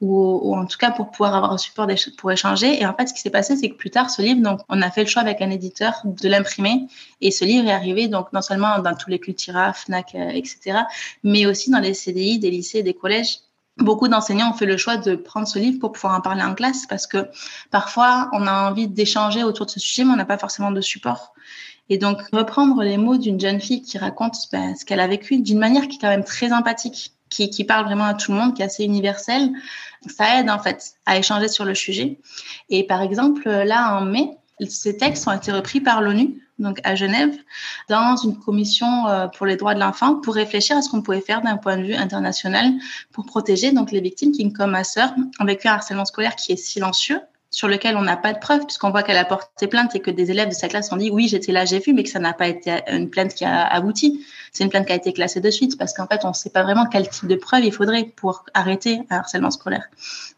ou, 0.00 0.54
en 0.56 0.66
tout 0.66 0.78
cas 0.78 0.90
pour 0.90 1.12
pouvoir 1.12 1.36
avoir 1.36 1.52
un 1.52 1.58
support 1.58 1.86
pour 2.18 2.32
échanger. 2.32 2.82
Et 2.82 2.84
en 2.84 2.94
fait, 2.94 3.06
ce 3.06 3.14
qui 3.14 3.20
s'est 3.20 3.30
passé, 3.30 3.56
c'est 3.56 3.70
que 3.70 3.76
plus 3.76 3.90
tard, 3.90 4.10
ce 4.10 4.20
livre, 4.20 4.58
on 4.68 4.82
a 4.82 4.90
fait 4.90 5.04
le 5.04 5.08
choix 5.08 5.22
avec 5.22 5.40
un 5.40 5.50
éditeur 5.50 6.02
de 6.04 6.28
l'imprimer, 6.28 6.86
et 7.20 7.30
ce 7.30 7.44
livre 7.44 7.68
est 7.68 7.72
arrivé 7.72 8.08
donc 8.08 8.32
non 8.32 8.42
seulement 8.42 8.80
dans 8.80 8.94
tous 8.96 9.10
les 9.10 9.20
Cultura, 9.20 9.72
Fnac, 9.72 10.14
euh, 10.16 10.30
etc., 10.30 10.80
mais 11.22 11.46
aussi 11.46 11.70
dans 11.70 11.78
les 11.78 11.94
CDI 11.94 12.40
des 12.40 12.50
lycées, 12.50 12.82
des 12.82 12.94
collèges. 12.94 13.38
Beaucoup 13.78 14.08
d'enseignants 14.08 14.50
ont 14.50 14.54
fait 14.54 14.66
le 14.66 14.76
choix 14.76 14.96
de 14.96 15.14
prendre 15.14 15.46
ce 15.46 15.58
livre 15.58 15.78
pour 15.78 15.92
pouvoir 15.92 16.14
en 16.14 16.20
parler 16.20 16.42
en 16.42 16.54
classe 16.54 16.84
parce 16.86 17.06
que 17.06 17.28
parfois 17.70 18.28
on 18.32 18.46
a 18.46 18.68
envie 18.68 18.86
d'échanger 18.86 19.44
autour 19.44 19.64
de 19.66 19.70
ce 19.70 19.80
sujet, 19.80 20.04
mais 20.04 20.12
on 20.12 20.16
n'a 20.16 20.26
pas 20.26 20.36
forcément 20.36 20.72
de 20.72 20.82
support. 20.82 21.32
Et 21.88 21.98
donc, 21.98 22.20
reprendre 22.32 22.82
les 22.82 22.96
mots 22.96 23.16
d'une 23.16 23.40
jeune 23.40 23.60
fille 23.60 23.82
qui 23.82 23.98
raconte 23.98 24.36
ben, 24.50 24.74
ce 24.76 24.84
qu'elle 24.84 25.00
a 25.00 25.06
vécu 25.06 25.38
d'une 25.38 25.58
manière 25.58 25.88
qui 25.88 25.96
est 25.96 26.00
quand 26.00 26.08
même 26.08 26.24
très 26.24 26.52
empathique, 26.52 27.12
qui, 27.28 27.50
qui, 27.50 27.64
parle 27.64 27.84
vraiment 27.84 28.04
à 28.04 28.14
tout 28.14 28.32
le 28.32 28.38
monde, 28.38 28.54
qui 28.54 28.62
est 28.62 28.66
assez 28.66 28.84
universelle, 28.84 29.50
ça 30.06 30.38
aide 30.40 30.50
en 30.50 30.58
fait 30.58 30.94
à 31.06 31.18
échanger 31.18 31.48
sur 31.48 31.64
le 31.64 31.74
sujet. 31.74 32.18
Et 32.68 32.86
par 32.86 33.02
exemple, 33.02 33.48
là, 33.48 33.96
en 33.96 34.04
mai, 34.04 34.36
ces 34.68 34.96
textes 34.96 35.26
ont 35.26 35.32
été 35.32 35.52
repris 35.52 35.80
par 35.80 36.00
l'ONU, 36.00 36.42
donc 36.58 36.80
à 36.84 36.94
Genève, 36.94 37.36
dans 37.88 38.16
une 38.16 38.38
commission 38.38 39.08
euh, 39.08 39.26
pour 39.26 39.46
les 39.46 39.56
droits 39.56 39.74
de 39.74 39.80
l'enfant, 39.80 40.16
pour 40.16 40.34
réfléchir 40.34 40.76
à 40.76 40.82
ce 40.82 40.88
qu'on 40.88 41.02
pouvait 41.02 41.20
faire 41.20 41.42
d'un 41.42 41.56
point 41.56 41.76
de 41.76 41.82
vue 41.82 41.94
international 41.94 42.72
pour 43.12 43.26
protéger 43.26 43.72
donc 43.72 43.90
les 43.90 44.00
victimes 44.00 44.32
qui, 44.32 44.50
comme 44.52 44.72
ma 44.72 44.84
sœur, 44.84 45.14
ont 45.40 45.44
vécu 45.44 45.68
un 45.68 45.74
harcèlement 45.74 46.04
scolaire 46.04 46.36
qui 46.36 46.52
est 46.52 46.56
silencieux, 46.56 47.20
sur 47.52 47.68
lequel 47.68 47.96
on 47.96 48.02
n'a 48.02 48.16
pas 48.16 48.32
de 48.32 48.38
preuves, 48.38 48.64
puisqu'on 48.64 48.90
voit 48.90 49.02
qu'elle 49.04 49.18
a 49.18 49.24
porté 49.24 49.68
plainte 49.68 49.94
et 49.94 50.00
que 50.00 50.10
des 50.10 50.30
élèves 50.30 50.48
de 50.48 50.54
sa 50.54 50.68
classe 50.68 50.90
ont 50.90 50.96
dit 50.96 51.10
oui, 51.10 51.28
j'étais 51.28 51.52
là, 51.52 51.64
j'ai 51.64 51.78
vu, 51.78 51.92
mais 51.92 52.02
que 52.02 52.08
ça 52.08 52.18
n'a 52.18 52.32
pas 52.32 52.48
été 52.48 52.80
une 52.88 53.10
plainte 53.10 53.34
qui 53.34 53.44
a 53.44 53.64
abouti. 53.64 54.24
C'est 54.52 54.64
une 54.64 54.70
plainte 54.70 54.86
qui 54.86 54.92
a 54.92 54.96
été 54.96 55.12
classée 55.12 55.40
de 55.40 55.50
suite, 55.50 55.78
parce 55.78 55.94
qu'en 55.94 56.06
fait, 56.06 56.20
on 56.24 56.28
ne 56.28 56.34
sait 56.34 56.50
pas 56.50 56.62
vraiment 56.62 56.86
quel 56.86 57.08
type 57.08 57.26
de 57.26 57.36
preuve 57.36 57.64
il 57.64 57.72
faudrait 57.72 58.04
pour 58.04 58.44
arrêter 58.52 59.00
un 59.08 59.16
harcèlement 59.16 59.50
scolaire, 59.50 59.88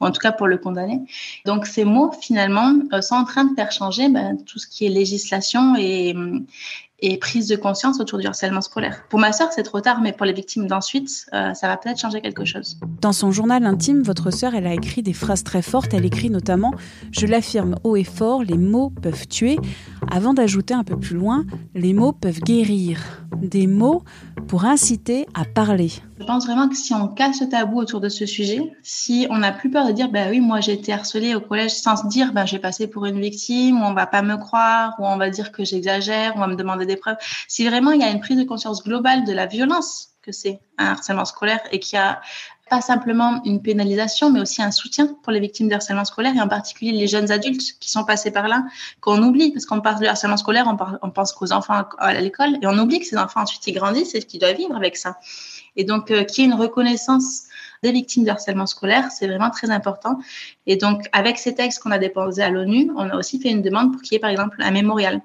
ou 0.00 0.06
en 0.06 0.12
tout 0.12 0.20
cas 0.20 0.30
pour 0.30 0.46
le 0.46 0.56
condamner. 0.56 1.00
Donc 1.44 1.66
ces 1.66 1.84
mots, 1.84 2.12
finalement, 2.20 2.74
euh, 2.92 3.00
sont 3.00 3.16
en 3.16 3.24
train 3.24 3.44
de 3.44 3.54
faire 3.54 3.72
changer 3.72 4.08
ben, 4.08 4.36
tout 4.44 4.60
ce 4.60 4.68
qui 4.68 4.86
est 4.86 4.88
législation 4.88 5.74
et, 5.76 6.14
et 7.00 7.18
prise 7.18 7.48
de 7.48 7.56
conscience 7.56 8.00
autour 8.00 8.18
du 8.18 8.26
harcèlement 8.26 8.60
scolaire. 8.60 9.04
Pour 9.10 9.18
ma 9.18 9.32
sœur, 9.32 9.48
c'est 9.52 9.62
trop 9.62 9.80
tard, 9.80 10.00
mais 10.00 10.12
pour 10.12 10.26
les 10.26 10.32
victimes 10.32 10.66
d'ensuite, 10.66 11.26
euh, 11.34 11.52
ça 11.52 11.66
va 11.66 11.76
peut-être 11.76 11.98
changer 11.98 12.20
quelque 12.20 12.44
chose. 12.44 12.78
Dans 13.00 13.12
son 13.12 13.32
journal 13.32 13.66
intime, 13.66 14.02
votre 14.02 14.30
sœur, 14.30 14.54
elle 14.54 14.66
a 14.66 14.72
écrit 14.72 15.02
des 15.02 15.12
phrases 15.12 15.42
très 15.42 15.60
fortes. 15.60 15.92
Elle 15.92 16.04
écrit 16.06 16.30
notamment 16.30 16.72
Je 17.10 17.26
l'affirme 17.26 17.74
haut 17.82 17.96
et 17.96 18.04
fort, 18.04 18.44
les 18.44 18.56
mots 18.56 18.90
peuvent 19.02 19.26
tuer. 19.26 19.58
Avant 20.10 20.34
d'ajouter 20.34 20.72
un 20.72 20.84
peu 20.84 20.98
plus 20.98 21.16
loin, 21.16 21.44
les 21.74 21.92
mots 21.92 22.12
peuvent 22.12 22.40
guérir. 22.40 23.00
Des 23.36 23.66
mots 23.66 24.03
pour 24.48 24.64
inciter 24.64 25.26
à 25.34 25.44
parler. 25.44 25.90
Je 26.18 26.24
pense 26.24 26.46
vraiment 26.46 26.68
que 26.68 26.76
si 26.76 26.94
on 26.94 27.08
casse 27.08 27.40
le 27.40 27.48
tabou 27.48 27.78
autour 27.78 28.00
de 28.00 28.08
ce 28.08 28.26
sujet, 28.26 28.60
si 28.82 29.26
on 29.30 29.38
n'a 29.38 29.52
plus 29.52 29.70
peur 29.70 29.86
de 29.86 29.92
dire, 29.92 30.08
ben 30.08 30.30
oui, 30.30 30.40
moi 30.40 30.60
j'ai 30.60 30.72
été 30.72 30.92
harcelée 30.92 31.34
au 31.34 31.40
collège 31.40 31.72
sans 31.72 31.96
se 31.96 32.06
dire, 32.06 32.32
ben 32.32 32.46
j'ai 32.46 32.58
passé 32.58 32.86
pour 32.86 33.06
une 33.06 33.20
victime, 33.20 33.80
ou 33.80 33.84
on 33.84 33.94
va 33.94 34.06
pas 34.06 34.22
me 34.22 34.36
croire, 34.36 34.94
ou 34.98 35.06
on 35.06 35.16
va 35.16 35.30
dire 35.30 35.52
que 35.52 35.64
j'exagère, 35.64 36.34
ou 36.34 36.38
on 36.38 36.40
va 36.40 36.46
me 36.46 36.56
demander 36.56 36.86
des 36.86 36.96
preuves. 36.96 37.16
Si 37.48 37.66
vraiment 37.66 37.92
il 37.92 38.00
y 38.00 38.04
a 38.04 38.10
une 38.10 38.20
prise 38.20 38.38
de 38.38 38.44
conscience 38.44 38.82
globale 38.82 39.24
de 39.24 39.32
la 39.32 39.46
violence 39.46 40.10
que 40.22 40.32
c'est 40.32 40.60
un 40.78 40.86
harcèlement 40.86 41.26
scolaire 41.26 41.60
et 41.70 41.78
qu'il 41.78 41.98
y 41.98 42.00
a 42.00 42.20
pas 42.70 42.80
simplement 42.80 43.42
une 43.44 43.60
pénalisation, 43.60 44.30
mais 44.30 44.40
aussi 44.40 44.62
un 44.62 44.70
soutien 44.70 45.08
pour 45.22 45.32
les 45.32 45.40
victimes 45.40 45.68
de 45.68 45.74
harcèlement 45.74 46.04
scolaire 46.04 46.34
et 46.34 46.40
en 46.40 46.48
particulier 46.48 46.92
les 46.92 47.06
jeunes 47.06 47.30
adultes 47.30 47.78
qui 47.78 47.90
sont 47.90 48.04
passés 48.04 48.30
par 48.30 48.48
là, 48.48 48.64
qu'on 49.00 49.22
oublie, 49.22 49.52
parce 49.52 49.66
qu'on 49.66 49.80
parle 49.80 50.00
de 50.00 50.06
harcèlement 50.06 50.36
scolaire, 50.36 50.66
on, 51.02 51.10
pense 51.10 51.32
qu'aux 51.32 51.52
enfants 51.52 51.84
à 51.98 52.14
l'école 52.14 52.56
et 52.62 52.66
on 52.66 52.78
oublie 52.78 53.00
que 53.00 53.06
ces 53.06 53.18
enfants 53.18 53.42
ensuite 53.42 53.66
ils 53.66 53.74
grandissent 53.74 54.14
et 54.14 54.22
qu'ils 54.22 54.40
doivent 54.40 54.56
vivre 54.56 54.74
avec 54.74 54.96
ça. 54.96 55.18
Et 55.76 55.84
donc, 55.84 56.10
euh, 56.10 56.24
qu'il 56.24 56.44
y 56.44 56.46
ait 56.46 56.50
une 56.50 56.58
reconnaissance 56.58 57.44
des 57.82 57.92
victimes 57.92 58.24
de 58.24 58.30
harcèlement 58.30 58.66
scolaire. 58.66 59.10
C'est 59.10 59.26
vraiment 59.26 59.50
très 59.50 59.70
important. 59.70 60.18
Et 60.66 60.76
donc, 60.76 61.08
avec 61.12 61.38
ces 61.38 61.54
textes 61.54 61.80
qu'on 61.80 61.90
a 61.90 61.98
déposés 61.98 62.42
à 62.42 62.48
l'ONU, 62.48 62.90
on 62.96 63.10
a 63.10 63.16
aussi 63.16 63.40
fait 63.40 63.50
une 63.50 63.62
demande 63.62 63.92
pour 63.92 64.00
qu'il 64.02 64.14
y 64.14 64.16
ait, 64.16 64.20
par 64.20 64.30
exemple, 64.30 64.56
un 64.62 64.70
mémorial 64.70 65.20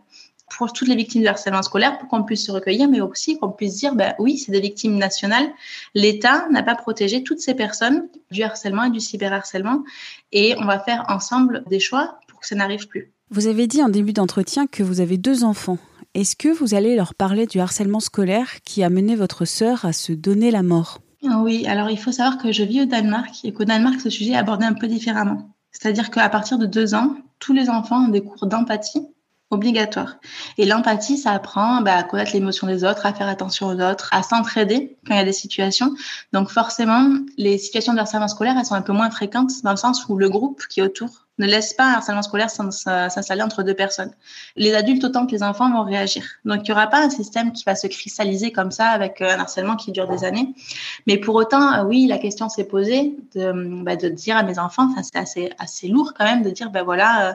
pour 0.50 0.74
toutes 0.74 0.88
les 0.88 0.96
victimes 0.96 1.24
de 1.24 1.28
harcèlement 1.28 1.62
scolaire, 1.62 1.98
pour 1.98 2.10
qu'on 2.10 2.24
puisse 2.24 2.46
se 2.46 2.52
recueillir, 2.52 2.90
mais 2.90 3.02
aussi 3.02 3.38
qu'on 3.38 3.50
puisse 3.50 3.76
dire, 3.76 3.96
ben 3.96 4.14
oui, 4.20 4.38
c'est 4.38 4.52
des 4.52 4.60
victimes 4.60 4.98
nationales. 4.98 5.48
L'État 5.96 6.48
n'a 6.52 6.64
pas 6.64 6.76
protégé 6.76 7.24
toutes 7.24 7.40
ces 7.40 7.54
personnes 7.54 8.08
du 8.32 8.44
harcèlement 8.44 8.86
et 8.86 8.90
du 8.90 9.00
cyberharcèlement, 9.00 9.84
et 10.32 10.56
on 10.58 10.66
va 10.66 10.80
faire 10.80 11.06
ensemble 11.10 11.64
des 11.70 11.80
choix 11.80 12.20
pour 12.28 12.40
que 12.40 12.48
ça 12.48 12.56
n'arrive 12.56 12.88
plus. 12.88 13.12
Vous 13.32 13.48
avez 13.48 13.68
dit 13.68 13.84
en 13.84 13.90
début 13.90 14.14
d'entretien 14.14 14.66
que 14.68 14.84
vous 14.84 15.02
avez 15.02 15.18
deux 15.18 15.44
enfants. 15.44 15.78
Est-ce 16.16 16.36
que 16.36 16.50
vous 16.50 16.74
allez 16.74 16.96
leur 16.96 17.14
parler 17.14 17.46
du 17.46 17.60
harcèlement 17.60 18.00
scolaire 18.00 18.62
qui 18.64 18.84
a 18.84 18.90
mené 18.90 19.16
votre 19.16 19.46
sœur 19.46 19.86
à 19.86 19.94
se 19.94 20.12
donner 20.12 20.50
la 20.50 20.64
mort? 20.64 21.02
Oui, 21.22 21.68
alors 21.68 21.90
il 21.90 22.00
faut 22.00 22.12
savoir 22.12 22.38
que 22.38 22.52
je 22.52 22.64
vis 22.64 22.82
au 22.82 22.86
Danemark 22.86 23.36
et 23.44 23.54
qu'au 23.54 23.66
Danemark, 23.66 24.00
ce 24.02 24.10
sujet 24.10 24.32
est 24.32 24.38
abordé 24.38 24.66
un 24.66 24.74
peu 24.74 24.88
différemment. 24.88 25.52
C'est-à-dire 25.72 26.10
qu'à 26.10 26.28
partir 26.30 26.58
de 26.58 26.66
deux 26.66 26.96
ans, 26.96 27.16
tous 27.40 27.54
les 27.54 27.70
enfants 27.70 28.06
ont 28.06 28.10
des 28.10 28.22
cours 28.22 28.48
d'empathie 28.48 29.06
obligatoires. 29.52 30.18
Et 30.58 30.66
l'empathie, 30.66 31.18
ça 31.18 31.32
apprend 31.32 31.82
bah, 31.82 31.96
à 31.96 32.04
connaître 32.04 32.34
l'émotion 32.34 32.68
des 32.68 32.84
autres, 32.84 33.06
à 33.06 33.14
faire 33.14 33.28
attention 33.28 33.68
aux 33.68 33.80
autres, 33.82 34.10
à 34.12 34.24
s'entraider 34.24 34.98
quand 35.06 35.14
il 35.14 35.18
y 35.18 35.22
a 35.22 35.26
des 35.26 35.34
situations. 35.34 35.94
Donc 36.34 36.50
forcément, 36.50 37.10
les 37.38 37.58
situations 37.58 37.94
de 37.94 38.00
harcèlement 38.00 38.28
scolaire, 38.28 38.56
elles 38.58 38.66
sont 38.66 38.76
un 38.76 38.82
peu 38.82 38.94
moins 38.94 39.10
fréquentes 39.10 39.52
dans 39.64 39.72
le 39.72 39.78
sens 39.78 40.08
où 40.08 40.18
le 40.18 40.30
groupe 40.30 40.64
qui 40.70 40.80
est 40.80 40.84
autour 40.84 41.29
ne 41.40 41.48
laisse 41.48 41.74
pas 41.74 41.86
un 41.86 41.94
harcèlement 41.94 42.22
scolaire 42.22 42.50
s'installer 42.50 43.42
entre 43.42 43.64
deux 43.64 43.74
personnes. 43.74 44.12
Les 44.56 44.76
adultes 44.76 45.04
autant 45.04 45.26
que 45.26 45.32
les 45.32 45.42
enfants 45.42 45.72
vont 45.72 45.84
réagir. 45.84 46.24
Donc, 46.46 46.60
il 46.60 46.64
n'y 46.66 46.72
aura 46.72 46.88
pas 46.88 47.02
un 47.04 47.10
système 47.10 47.52
qui 47.52 47.64
va 47.64 47.76
se 47.76 47.88
cristalliser 47.88 48.52
comme 48.52 48.72
ça 48.72 48.88
avec 48.88 49.22
euh, 49.22 49.34
un 49.34 49.40
harcèlement 49.40 49.76
qui 49.76 49.92
dure 49.92 50.08
des 50.08 50.24
années. 50.24 50.54
Mais 51.08 51.18
pour 51.18 51.36
autant, 51.36 51.74
euh, 51.74 51.84
oui, 51.84 52.08
la 52.08 52.18
question 52.18 52.50
s'est 52.50 52.66
posée 52.66 53.16
de, 53.36 53.84
bah, 53.84 53.96
de 53.96 54.10
dire 54.10 54.38
à 54.38 54.44
mes 54.44 54.60
enfants, 54.60 54.90
c'est 55.02 55.16
assez, 55.16 55.52
assez 55.58 55.88
lourd 55.88 56.14
quand 56.18 56.26
même 56.26 56.44
de 56.44 56.50
dire, 56.50 56.70
ben 56.70 56.84
voilà, 56.84 57.30
euh, 57.30 57.34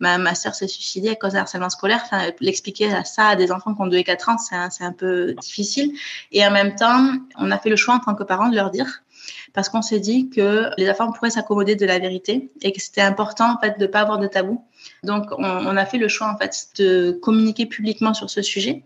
ma, 0.00 0.18
ma 0.18 0.34
soeur 0.34 0.54
s'est 0.54 0.68
suicidée 0.68 1.10
à 1.10 1.14
cause 1.14 1.32
d'un 1.32 1.40
harcèlement 1.40 1.70
scolaire. 1.70 2.02
Enfin, 2.04 2.30
l'expliquer 2.40 2.92
à 2.92 3.04
ça 3.04 3.28
à 3.28 3.36
des 3.36 3.50
enfants 3.52 3.74
qui 3.74 3.80
ont 3.80 3.86
2 3.86 3.96
et 3.96 4.04
4 4.04 4.28
ans, 4.28 4.38
c'est 4.38 4.54
un, 4.54 4.68
un 4.80 4.92
peu 4.92 5.34
difficile. 5.40 5.92
Et 6.32 6.46
en 6.46 6.50
même 6.50 6.74
temps, 6.76 7.10
on 7.38 7.50
a 7.50 7.58
fait 7.58 7.70
le 7.70 7.76
choix 7.76 7.94
en 7.94 8.00
tant 8.00 8.14
que 8.14 8.22
parents 8.22 8.48
de 8.48 8.56
leur 8.56 8.70
dire, 8.70 9.02
parce 9.52 9.68
qu'on 9.68 9.82
s'est 9.82 10.00
dit 10.00 10.28
que 10.30 10.70
les 10.76 10.90
enfants 10.90 11.10
pourraient 11.12 11.30
s'accommoder 11.30 11.76
de 11.76 11.86
la 11.86 11.98
vérité 11.98 12.50
et 12.62 12.72
que 12.72 12.80
c'était 12.80 13.00
important 13.00 13.54
en 13.54 13.58
fait 13.58 13.78
de 13.78 13.86
pas 13.86 14.00
avoir 14.00 14.18
de 14.18 14.26
tabou. 14.26 14.62
Donc 15.02 15.26
on, 15.38 15.76
a 15.76 15.86
fait 15.86 15.98
le 15.98 16.08
choix 16.08 16.32
en 16.32 16.36
fait 16.36 16.68
de 16.78 17.12
communiquer 17.22 17.66
publiquement 17.66 18.14
sur 18.14 18.30
ce 18.30 18.42
sujet 18.42 18.82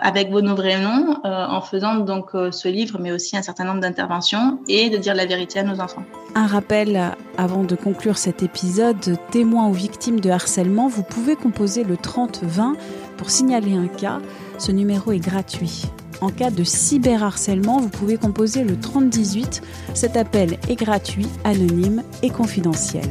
avec 0.00 0.30
vos 0.30 0.40
noms 0.40 0.54
vrais 0.54 0.80
noms 0.80 1.20
euh, 1.24 1.46
en 1.46 1.60
faisant 1.60 1.96
donc 1.96 2.34
euh, 2.34 2.50
ce 2.50 2.66
livre 2.66 2.98
mais 3.00 3.12
aussi 3.12 3.36
un 3.36 3.42
certain 3.42 3.64
nombre 3.64 3.80
d'interventions 3.80 4.58
et 4.66 4.90
de 4.90 4.96
dire 4.96 5.14
la 5.14 5.24
vérité 5.24 5.60
à 5.60 5.62
nos 5.62 5.80
enfants. 5.80 6.02
Un 6.34 6.46
rappel 6.46 7.12
avant 7.38 7.62
de 7.62 7.76
conclure 7.76 8.18
cet 8.18 8.42
épisode, 8.42 9.16
témoins 9.30 9.68
ou 9.68 9.72
victimes 9.72 10.18
de 10.18 10.30
harcèlement, 10.30 10.88
vous 10.88 11.04
pouvez 11.04 11.36
composer 11.36 11.84
le 11.84 11.96
30 11.96 12.40
20 12.42 12.76
pour 13.16 13.30
signaler 13.30 13.74
un 13.74 13.86
cas. 13.86 14.18
Ce 14.58 14.72
numéro 14.72 15.12
est 15.12 15.20
gratuit. 15.20 15.84
En 16.24 16.30
cas 16.30 16.48
de 16.48 16.64
cyberharcèlement, 16.64 17.78
vous 17.80 17.90
pouvez 17.90 18.16
composer 18.16 18.64
le 18.64 18.80
3018. 18.80 19.60
Cet 19.92 20.16
appel 20.16 20.56
est 20.70 20.74
gratuit, 20.74 21.26
anonyme 21.44 22.02
et 22.22 22.30
confidentiel. 22.30 23.04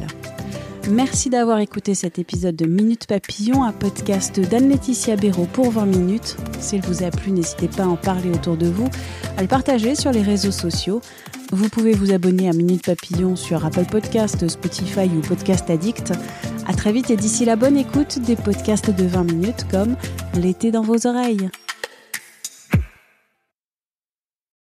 Merci 0.90 1.30
d'avoir 1.30 1.60
écouté 1.60 1.94
cet 1.94 2.18
épisode 2.18 2.56
de 2.56 2.66
Minute 2.66 3.06
Papillon, 3.06 3.62
un 3.62 3.70
podcast 3.70 4.40
d'Anne-Laetitia 4.40 5.14
Béraud 5.14 5.46
pour 5.52 5.70
20 5.70 5.86
minutes. 5.86 6.36
S'il 6.58 6.80
vous 6.80 7.04
a 7.04 7.12
plu, 7.12 7.30
n'hésitez 7.30 7.68
pas 7.68 7.84
à 7.84 7.86
en 7.86 7.94
parler 7.94 8.30
autour 8.30 8.56
de 8.56 8.66
vous, 8.66 8.88
à 9.36 9.42
le 9.42 9.48
partager 9.48 9.94
sur 9.94 10.10
les 10.10 10.22
réseaux 10.22 10.50
sociaux. 10.50 11.00
Vous 11.52 11.68
pouvez 11.68 11.92
vous 11.92 12.10
abonner 12.10 12.48
à 12.48 12.52
Minute 12.52 12.84
Papillon 12.84 13.36
sur 13.36 13.64
Apple 13.64 13.86
Podcast, 13.88 14.48
Spotify 14.48 15.06
ou 15.06 15.20
Podcast 15.20 15.70
Addict. 15.70 16.12
À 16.66 16.74
très 16.74 16.90
vite 16.90 17.10
et 17.10 17.16
d'ici 17.16 17.44
la 17.44 17.54
bonne 17.54 17.76
écoute 17.76 18.18
des 18.18 18.34
podcasts 18.34 18.90
de 18.90 19.04
20 19.04 19.22
minutes 19.22 19.66
comme 19.70 19.94
L'été 20.34 20.72
dans 20.72 20.82
vos 20.82 21.06
oreilles. 21.06 21.48